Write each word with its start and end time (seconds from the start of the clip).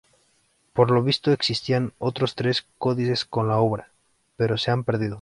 Por 0.73 0.89
lo 0.89 1.03
visto 1.03 1.31
existían 1.31 1.93
otros 1.99 2.33
tres 2.33 2.65
códices 2.79 3.23
con 3.23 3.47
la 3.47 3.59
obra, 3.59 3.91
pero 4.35 4.57
se 4.57 4.71
han 4.71 4.83
perdido. 4.83 5.09